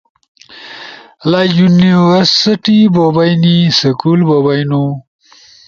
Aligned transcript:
لا 1.31 1.41
یونیورسٹی 1.57 2.79
بو 2.93 3.05
بئینی، 3.15 3.57
سکول 3.79 4.19
بو 4.27 4.37
بئینو، 4.45 4.85